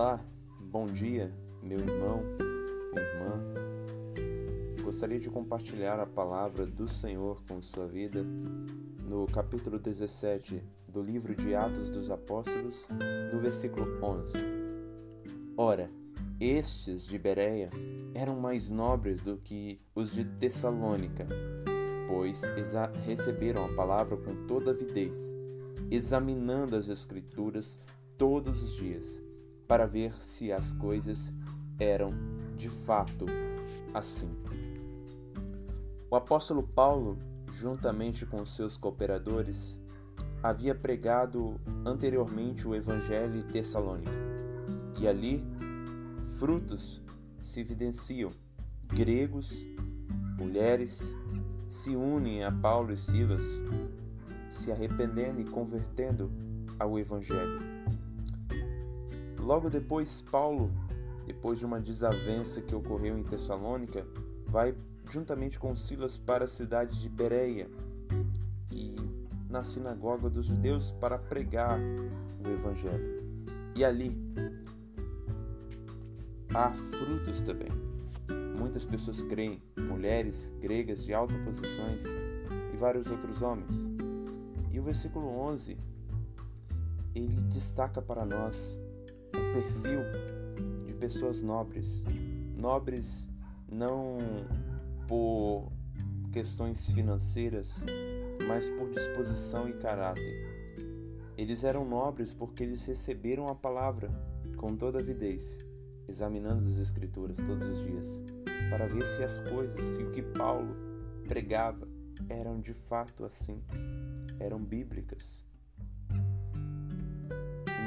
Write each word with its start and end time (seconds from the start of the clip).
Olá, 0.00 0.24
bom 0.60 0.86
dia, 0.86 1.28
meu 1.60 1.76
irmão, 1.76 2.22
irmã. 2.94 3.42
Gostaria 4.80 5.18
de 5.18 5.28
compartilhar 5.28 5.98
a 5.98 6.06
palavra 6.06 6.64
do 6.64 6.86
Senhor 6.86 7.42
com 7.48 7.60
sua 7.60 7.88
vida 7.88 8.24
no 9.02 9.26
capítulo 9.26 9.76
17 9.76 10.62
do 10.86 11.02
livro 11.02 11.34
de 11.34 11.52
Atos 11.52 11.90
dos 11.90 12.12
Apóstolos, 12.12 12.86
no 13.32 13.40
versículo 13.40 13.98
11. 14.00 14.34
Ora, 15.56 15.90
estes 16.38 17.04
de 17.04 17.18
Bereia 17.18 17.68
eram 18.14 18.38
mais 18.38 18.70
nobres 18.70 19.20
do 19.20 19.36
que 19.36 19.80
os 19.96 20.12
de 20.12 20.24
Tessalônica, 20.24 21.26
pois 22.06 22.42
receberam 23.04 23.64
a 23.64 23.74
palavra 23.74 24.16
com 24.16 24.46
toda 24.46 24.70
avidez, 24.70 25.36
examinando 25.90 26.76
as 26.76 26.88
Escrituras 26.88 27.80
todos 28.16 28.62
os 28.62 28.76
dias 28.76 29.26
para 29.68 29.86
ver 29.86 30.14
se 30.14 30.50
as 30.50 30.72
coisas 30.72 31.32
eram 31.78 32.12
de 32.56 32.70
fato 32.70 33.26
assim. 33.92 34.34
O 36.10 36.16
apóstolo 36.16 36.62
Paulo, 36.62 37.18
juntamente 37.52 38.24
com 38.24 38.44
seus 38.46 38.76
cooperadores, 38.78 39.78
havia 40.42 40.74
pregado 40.74 41.60
anteriormente 41.84 42.66
o 42.66 42.74
evangelho 42.74 43.36
em 43.36 43.42
Tessalônica, 43.42 44.10
e 44.98 45.06
ali 45.06 45.44
frutos 46.38 47.02
se 47.40 47.60
evidenciam. 47.60 48.32
Gregos, 48.86 49.66
mulheres 50.38 51.14
se 51.68 51.94
unem 51.94 52.42
a 52.42 52.50
Paulo 52.50 52.90
e 52.92 52.96
Silas, 52.96 53.42
se 54.48 54.72
arrependendo 54.72 55.42
e 55.42 55.44
convertendo 55.44 56.32
ao 56.78 56.98
evangelho. 56.98 57.77
Logo 59.48 59.70
depois, 59.70 60.20
Paulo, 60.20 60.70
depois 61.26 61.58
de 61.58 61.64
uma 61.64 61.80
desavença 61.80 62.60
que 62.60 62.74
ocorreu 62.74 63.16
em 63.16 63.22
Tessalônica, 63.22 64.06
vai 64.46 64.74
juntamente 65.10 65.58
com 65.58 65.74
Silas 65.74 66.18
para 66.18 66.44
a 66.44 66.48
cidade 66.48 67.00
de 67.00 67.08
Bereia 67.08 67.66
e 68.70 68.94
na 69.48 69.64
sinagoga 69.64 70.28
dos 70.28 70.44
judeus 70.44 70.92
para 71.00 71.16
pregar 71.16 71.80
o 72.44 72.46
evangelho. 72.46 73.24
E 73.74 73.82
ali 73.86 74.14
há 76.54 76.70
frutos 76.70 77.40
também. 77.40 77.70
Muitas 78.54 78.84
pessoas 78.84 79.22
creem, 79.22 79.62
mulheres 79.78 80.54
gregas 80.60 81.02
de 81.02 81.14
alta 81.14 81.38
posições 81.38 82.04
e 82.74 82.76
vários 82.76 83.10
outros 83.10 83.40
homens. 83.40 83.88
E 84.70 84.78
o 84.78 84.82
versículo 84.82 85.26
11 85.26 85.78
ele 87.14 87.40
destaca 87.48 88.02
para 88.02 88.26
nós 88.26 88.78
o 89.28 89.52
perfil 89.52 90.00
de 90.86 90.94
pessoas 90.94 91.42
nobres. 91.42 92.04
Nobres 92.56 93.30
não 93.70 94.18
por 95.06 95.70
questões 96.32 96.90
financeiras, 96.90 97.80
mas 98.46 98.68
por 98.68 98.90
disposição 98.90 99.68
e 99.68 99.72
caráter. 99.72 100.46
Eles 101.36 101.64
eram 101.64 101.84
nobres 101.84 102.34
porque 102.34 102.62
eles 102.62 102.84
receberam 102.84 103.48
a 103.48 103.54
palavra 103.54 104.10
com 104.56 104.76
toda 104.76 104.98
avidez, 104.98 105.64
examinando 106.08 106.62
as 106.62 106.78
Escrituras 106.78 107.38
todos 107.38 107.66
os 107.66 107.78
dias, 107.84 108.20
para 108.70 108.86
ver 108.86 109.06
se 109.06 109.22
as 109.22 109.40
coisas, 109.40 109.82
se 109.82 110.02
o 110.02 110.10
que 110.10 110.22
Paulo 110.22 110.76
pregava 111.26 111.86
eram 112.28 112.60
de 112.60 112.74
fato 112.74 113.24
assim, 113.24 113.62
eram 114.40 114.62
bíblicas. 114.62 115.47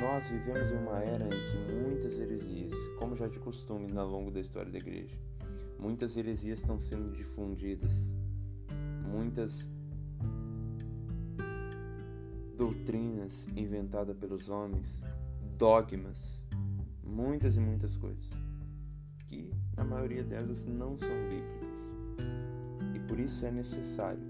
Nós 0.00 0.28
vivemos 0.28 0.70
em 0.70 0.76
uma 0.76 0.98
era 1.00 1.26
em 1.26 1.28
que 1.28 1.74
muitas 1.74 2.18
heresias, 2.18 2.72
como 2.98 3.14
já 3.14 3.28
de 3.28 3.38
costume 3.38 3.86
ao 3.98 4.08
longo 4.08 4.30
da 4.30 4.40
história 4.40 4.72
da 4.72 4.78
igreja, 4.78 5.14
muitas 5.78 6.16
heresias 6.16 6.60
estão 6.60 6.80
sendo 6.80 7.12
difundidas, 7.12 8.10
muitas 9.06 9.68
doutrinas 12.56 13.46
inventadas 13.54 14.16
pelos 14.16 14.48
homens, 14.48 15.04
dogmas, 15.58 16.46
muitas 17.04 17.56
e 17.56 17.60
muitas 17.60 17.98
coisas, 17.98 18.32
que 19.26 19.52
na 19.76 19.84
maioria 19.84 20.24
delas 20.24 20.64
não 20.64 20.96
são 20.96 21.14
bíblicas. 21.28 21.92
E 22.94 23.00
por 23.00 23.20
isso 23.20 23.44
é 23.44 23.50
necessário 23.50 24.22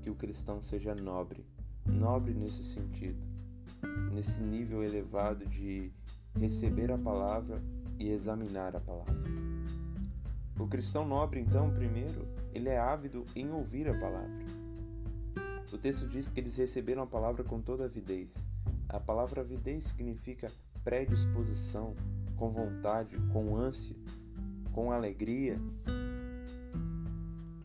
que 0.00 0.10
o 0.10 0.14
cristão 0.14 0.62
seja 0.62 0.94
nobre, 0.94 1.44
nobre 1.84 2.32
nesse 2.32 2.62
sentido 2.62 3.35
nesse 4.16 4.40
nível 4.40 4.82
elevado 4.82 5.44
de 5.44 5.92
receber 6.40 6.90
a 6.90 6.96
palavra 6.96 7.62
e 7.98 8.08
examinar 8.08 8.74
a 8.74 8.80
palavra. 8.80 9.14
O 10.58 10.66
cristão 10.66 11.06
nobre, 11.06 11.38
então, 11.38 11.70
primeiro, 11.70 12.26
ele 12.54 12.70
é 12.70 12.78
ávido 12.78 13.26
em 13.36 13.52
ouvir 13.52 13.86
a 13.90 13.98
palavra. 13.98 14.46
O 15.70 15.76
texto 15.76 16.08
diz 16.08 16.30
que 16.30 16.40
eles 16.40 16.56
receberam 16.56 17.02
a 17.02 17.06
palavra 17.06 17.44
com 17.44 17.60
toda 17.60 17.84
avidez. 17.84 18.48
A 18.88 18.98
palavra 18.98 19.42
avidez 19.42 19.84
significa 19.84 20.50
predisposição, 20.82 21.94
com 22.36 22.48
vontade, 22.48 23.18
com 23.34 23.54
ânsia, 23.54 23.96
com 24.72 24.90
alegria. 24.90 25.60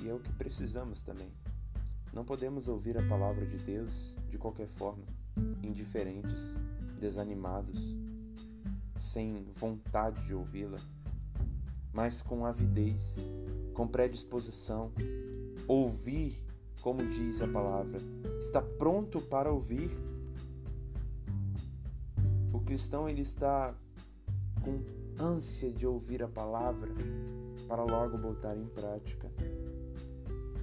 E 0.00 0.08
é 0.08 0.14
o 0.14 0.20
que 0.20 0.32
precisamos 0.34 1.02
também. 1.02 1.32
Não 2.12 2.24
podemos 2.24 2.68
ouvir 2.68 2.96
a 2.96 3.08
palavra 3.08 3.44
de 3.44 3.56
Deus 3.56 4.16
de 4.30 4.38
qualquer 4.38 4.68
forma 4.68 5.15
indiferentes, 5.62 6.58
desanimados, 6.98 7.96
sem 8.98 9.44
vontade 9.56 10.24
de 10.26 10.34
ouvi-la, 10.34 10.78
mas 11.92 12.22
com 12.22 12.44
avidez, 12.44 13.24
com 13.74 13.86
predisposição, 13.86 14.92
ouvir, 15.66 16.42
como 16.80 17.06
diz 17.06 17.42
a 17.42 17.48
palavra, 17.48 17.98
está 18.38 18.62
pronto 18.62 19.20
para 19.20 19.50
ouvir. 19.50 19.90
O 22.52 22.60
cristão 22.60 23.08
ele 23.08 23.22
está 23.22 23.74
com 24.62 24.80
ânsia 25.22 25.70
de 25.70 25.86
ouvir 25.86 26.22
a 26.22 26.28
palavra 26.28 26.90
para 27.68 27.82
logo 27.82 28.18
botar 28.18 28.56
em 28.56 28.66
prática. 28.66 29.30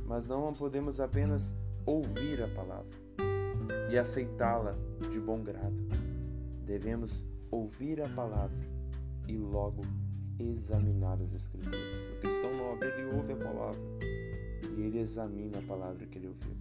Mas 0.05 0.27
não 0.27 0.53
podemos 0.53 0.99
apenas 0.99 1.55
ouvir 1.85 2.41
a 2.41 2.47
palavra 2.47 3.02
e 3.93 3.99
aceitá-la 3.99 4.75
de 5.11 5.19
bom 5.19 5.43
grado. 5.43 5.87
Devemos 6.65 7.27
ouvir 7.51 8.01
a 8.01 8.09
palavra 8.09 8.67
e 9.27 9.37
logo 9.37 9.83
examinar 10.39 11.21
as 11.21 11.35
Escrituras. 11.35 12.07
O 12.07 12.19
cristão 12.19 12.51
nobre, 12.57 12.87
ele 12.87 13.15
ouve 13.15 13.33
a 13.33 13.35
palavra 13.35 13.79
e 14.75 14.81
ele 14.81 14.97
examina 14.97 15.59
a 15.59 15.61
palavra 15.61 16.07
que 16.07 16.17
ele 16.17 16.27
ouviu. 16.27 16.57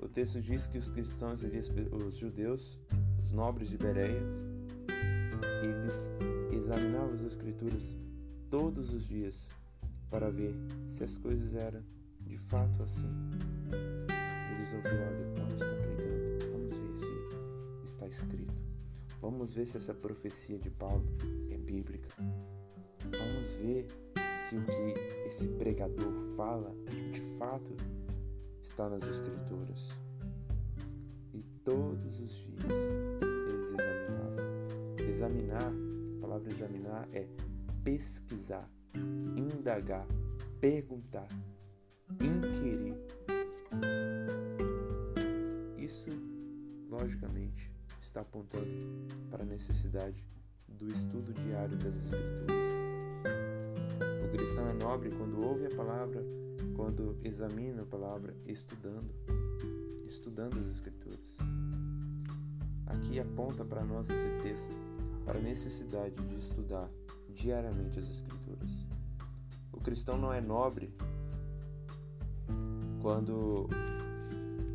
O 0.00 0.08
texto 0.08 0.40
diz 0.40 0.66
que 0.66 0.76
os 0.76 0.90
cristãos, 0.90 1.44
os 1.44 2.16
judeus, 2.16 2.80
os 3.22 3.30
nobres 3.30 3.68
de 3.68 3.78
Bereia, 3.78 4.20
eles 5.62 6.10
examinavam 6.50 7.14
as 7.14 7.22
Escrituras 7.22 7.96
todos 8.48 8.92
os 8.92 9.06
dias 9.06 9.48
para 10.10 10.28
ver 10.28 10.56
se 10.88 11.04
as 11.04 11.16
coisas 11.16 11.54
eram 11.54 11.84
de 12.20 12.36
fato 12.36 12.82
assim. 12.82 13.06
Eles 14.52 14.74
ouviram, 14.74 15.06
olha, 15.06 15.39
escrito. 18.10 18.62
Vamos 19.20 19.52
ver 19.52 19.66
se 19.66 19.76
essa 19.76 19.94
profecia 19.94 20.58
de 20.58 20.70
Paulo 20.70 21.06
é 21.50 21.56
bíblica. 21.56 22.08
Vamos 23.10 23.52
ver 23.54 23.86
se 24.38 24.56
o 24.56 24.64
que 24.64 25.26
esse 25.26 25.46
pregador 25.48 26.12
fala 26.36 26.74
de 27.12 27.20
fato 27.38 27.76
está 28.60 28.88
nas 28.88 29.06
Escrituras. 29.06 29.90
E 31.32 31.42
todos 31.62 32.20
os 32.20 32.30
dias 32.30 32.76
eles 33.48 33.72
examinavam. 33.72 35.06
Examinar, 35.08 35.72
a 36.16 36.20
palavra 36.20 36.50
examinar 36.50 37.08
é 37.12 37.28
pesquisar, 37.84 38.68
indagar, 39.36 40.06
perguntar, 40.60 41.28
inquirir. 42.20 42.96
Isso, 45.78 46.10
logicamente, 46.88 47.79
está 48.00 48.22
apontando 48.22 48.66
para 49.30 49.42
a 49.42 49.46
necessidade 49.46 50.24
do 50.66 50.88
estudo 50.88 51.32
diário 51.34 51.76
das 51.76 51.96
Escrituras. 51.96 52.68
O 54.24 54.32
cristão 54.32 54.66
é 54.68 54.72
nobre 54.72 55.10
quando 55.10 55.42
ouve 55.42 55.66
a 55.66 55.76
palavra, 55.76 56.24
quando 56.74 57.18
examina 57.22 57.82
a 57.82 57.86
palavra, 57.86 58.34
estudando, 58.46 59.14
estudando 60.06 60.58
as 60.58 60.66
Escrituras. 60.66 61.36
Aqui 62.86 63.20
aponta 63.20 63.64
para 63.64 63.84
nós 63.84 64.08
esse 64.08 64.28
texto 64.42 64.74
para 65.24 65.38
a 65.38 65.42
necessidade 65.42 66.16
de 66.26 66.36
estudar 66.36 66.88
diariamente 67.28 67.98
as 67.98 68.08
Escrituras. 68.08 68.70
O 69.72 69.80
cristão 69.80 70.18
não 70.18 70.32
é 70.32 70.40
nobre 70.40 70.92
quando 73.00 73.68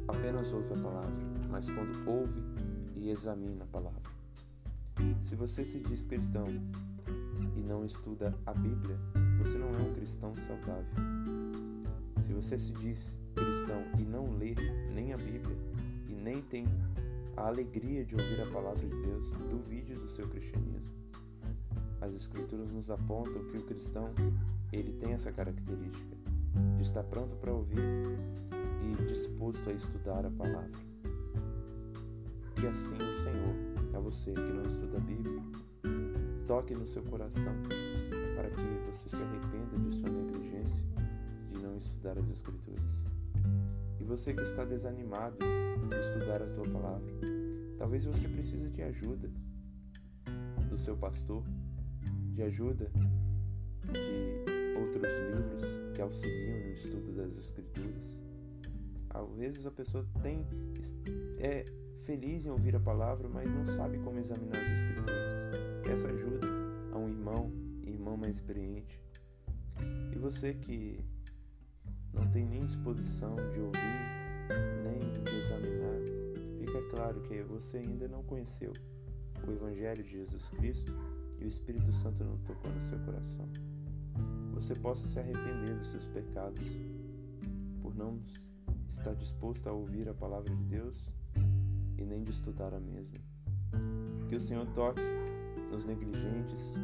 apenas 0.08 0.54
ouve 0.54 0.74
a 0.74 0.78
palavra, 0.78 1.26
mas 1.50 1.70
quando 1.70 2.10
ouve 2.10 2.55
examina 3.10 3.64
a 3.64 3.68
palavra. 3.68 4.02
Se 5.22 5.36
você 5.36 5.66
se 5.66 5.80
diz 5.80 6.06
cristão 6.06 6.48
e 7.56 7.62
não 7.62 7.86
estuda 7.86 8.34
a 8.46 8.54
Bíblia, 8.54 8.98
você 9.38 9.58
não 9.58 9.70
é 9.76 9.82
um 9.82 9.94
cristão 9.94 10.36
saudável. 10.36 10.94
Se 12.22 12.34
você 12.34 12.58
se 12.58 12.72
diz 12.74 13.20
cristão 13.36 13.84
e 14.00 14.04
não 14.04 14.32
lê 14.38 14.56
nem 14.94 15.14
a 15.14 15.18
Bíblia 15.18 15.58
e 16.08 16.16
nem 16.16 16.42
tem 16.42 16.66
a 17.36 17.48
alegria 17.48 18.06
de 18.06 18.16
ouvir 18.16 18.42
a 18.42 18.52
palavra 18.52 18.88
de 18.88 19.02
Deus, 19.02 19.34
duvide 19.50 19.96
do 19.96 20.08
seu 20.08 20.28
cristianismo. 20.28 20.94
As 22.00 22.14
escrituras 22.14 22.72
nos 22.72 22.90
apontam 22.90 23.44
que 23.46 23.58
o 23.58 23.64
cristão, 23.64 24.14
ele 24.72 24.94
tem 24.94 25.14
essa 25.14 25.32
característica 25.32 26.16
de 26.78 26.84
estar 26.84 27.04
pronto 27.04 27.36
para 27.36 27.52
ouvir 27.52 27.80
e 28.82 29.06
disposto 29.06 29.70
a 29.70 29.74
estudar 29.74 30.26
a 30.26 30.32
palavra. 30.32 30.95
Que 32.66 32.70
assim 32.70 32.96
o 32.96 33.14
Senhor 33.14 33.56
a 33.94 34.00
você 34.00 34.34
que 34.34 34.52
não 34.52 34.66
estuda 34.66 34.98
a 34.98 35.00
Bíblia, 35.00 35.40
toque 36.48 36.74
no 36.74 36.88
seu 36.88 37.04
coração 37.04 37.54
para 38.36 38.50
que 38.50 38.88
você 38.88 39.08
se 39.08 39.18
arrependa 39.18 39.78
de 39.78 39.94
sua 39.94 40.10
negligência 40.10 40.84
de 41.52 41.60
não 41.60 41.78
estudar 41.78 42.18
as 42.18 42.28
Escrituras. 42.28 43.06
E 44.00 44.04
você 44.04 44.34
que 44.34 44.42
está 44.42 44.66
desanimado 44.66 45.38
de 45.38 45.96
estudar 45.96 46.42
a 46.42 46.48
tua 46.48 46.68
palavra, 46.68 47.14
talvez 47.78 48.04
você 48.04 48.28
precise 48.28 48.72
de 48.72 48.82
ajuda 48.82 49.30
do 50.68 50.76
seu 50.76 50.98
pastor, 50.98 51.44
de 52.34 52.42
ajuda 52.42 52.92
de 53.92 54.80
outros 54.80 55.14
livros 55.20 55.94
que 55.94 56.02
auxiliam 56.02 56.62
no 56.62 56.74
estudo 56.74 57.12
das 57.12 57.38
Escrituras. 57.38 58.20
Às 59.12 59.30
vezes 59.36 59.68
a 59.68 59.72
pessoa 59.72 60.04
tem 60.24 60.44
é 61.38 61.85
feliz 61.96 62.46
em 62.46 62.50
ouvir 62.50 62.76
a 62.76 62.80
palavra, 62.80 63.28
mas 63.30 63.54
não 63.54 63.66
sabe 63.66 63.98
como 64.00 64.20
examinar 64.20 64.58
as 64.58 64.80
escrituras. 64.80 65.34
Peça 65.84 66.10
ajuda 66.10 66.48
a 66.92 66.98
um 66.98 67.10
irmão, 67.10 67.52
irmão 67.86 68.18
mais 68.18 68.36
experiente. 68.36 69.02
E 70.14 70.18
você 70.18 70.54
que 70.54 71.00
não 72.14 72.30
tem 72.30 72.46
nem 72.46 72.66
disposição 72.66 73.36
de 73.52 73.60
ouvir, 73.60 73.82
nem 74.84 75.24
de 75.24 75.36
examinar, 75.36 76.02
fica 76.60 76.82
claro 76.90 77.22
que 77.22 77.42
você 77.44 77.78
ainda 77.78 78.08
não 78.08 78.24
conheceu 78.24 78.74
o 79.48 79.52
Evangelho 79.52 80.04
de 80.04 80.12
Jesus 80.12 80.50
Cristo 80.50 80.92
e 81.40 81.46
o 81.46 81.48
Espírito 81.48 81.92
Santo 81.94 82.24
não 82.24 82.38
tocou 82.40 82.72
no 82.72 82.82
seu 82.82 83.00
coração. 83.00 83.48
Você 84.54 84.74
possa 84.74 85.06
se 85.08 85.20
arrepender 85.20 85.78
dos 85.78 85.88
seus 85.88 86.08
pecados 86.08 86.64
por 87.82 87.94
não 87.94 88.22
estar 88.88 89.14
disposto 89.14 89.68
a 89.68 89.74
ouvir 89.74 90.08
a 90.08 90.14
palavra 90.14 90.56
de 90.56 90.64
Deus 90.64 91.14
e 91.98 92.04
nem 92.04 92.24
de 92.24 92.32
estudar 92.32 92.74
a 92.74 92.80
mesma. 92.80 93.20
Que 94.28 94.36
o 94.36 94.42
Senhor 94.42 94.66
toque 94.68 95.02
nos 95.72 95.86
negligentes, 95.86 96.76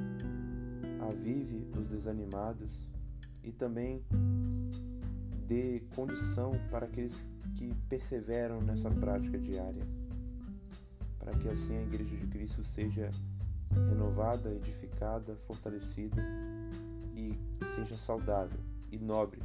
avive 1.09 1.67
os 1.77 1.89
desanimados 1.89 2.89
e 3.43 3.51
também 3.51 4.03
dê 5.47 5.83
condição 5.95 6.53
para 6.69 6.85
aqueles 6.85 7.29
que 7.55 7.73
perseveram 7.89 8.61
nessa 8.61 8.89
prática 8.89 9.37
diária, 9.37 9.85
para 11.19 11.35
que 11.35 11.49
assim 11.49 11.77
a 11.77 11.81
Igreja 11.81 12.15
de 12.15 12.27
Cristo 12.27 12.63
seja 12.63 13.11
renovada, 13.89 14.53
edificada, 14.53 15.35
fortalecida 15.35 16.21
e 17.15 17.37
seja 17.75 17.97
saudável 17.97 18.59
e 18.91 18.97
nobre 18.97 19.41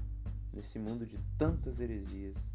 nesse 0.52 0.78
mundo 0.78 1.06
de 1.06 1.18
tantas 1.36 1.80
heresias 1.80 2.52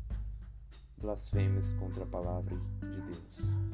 blasfêmias 1.02 1.74
contra 1.74 2.04
a 2.04 2.08
palavra 2.08 2.56
de 2.82 3.02
Deus. 3.02 3.71